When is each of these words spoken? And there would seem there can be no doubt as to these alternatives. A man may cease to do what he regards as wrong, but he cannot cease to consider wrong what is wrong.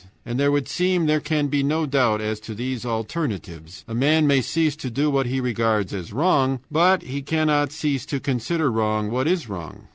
And 0.25 0.39
there 0.39 0.51
would 0.51 0.67
seem 0.67 1.05
there 1.05 1.19
can 1.19 1.45
be 1.45 1.61
no 1.61 1.85
doubt 1.85 2.21
as 2.21 2.39
to 2.39 2.55
these 2.55 2.87
alternatives. 2.87 3.85
A 3.87 3.93
man 3.93 4.25
may 4.25 4.41
cease 4.41 4.75
to 4.77 4.89
do 4.89 5.11
what 5.11 5.27
he 5.27 5.39
regards 5.39 5.93
as 5.93 6.11
wrong, 6.11 6.59
but 6.71 7.03
he 7.03 7.21
cannot 7.21 7.71
cease 7.71 8.07
to 8.07 8.19
consider 8.19 8.71
wrong 8.71 9.11
what 9.11 9.27
is 9.27 9.47
wrong. 9.47 9.89